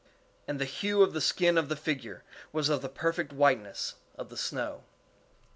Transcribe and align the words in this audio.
And 0.47 0.59
the 0.59 0.65
hue 0.65 1.03
of 1.03 1.13
the 1.13 1.21
skin 1.21 1.59
of 1.59 1.69
the 1.69 1.75
figure 1.75 2.23
was 2.51 2.69
of 2.69 2.81
the 2.81 2.89
perfect 2.89 3.31
whiteness 3.31 3.97
of 4.17 4.29
the 4.29 4.35
snow. 4.35 4.81